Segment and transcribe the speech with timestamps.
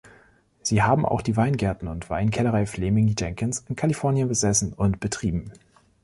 [0.63, 5.53] Sie haben auch die Weingärten und Weinkellerei Fleming Jenkins in Kalifornien besessen und betrieben.